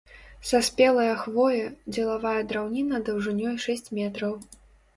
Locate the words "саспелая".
0.51-1.11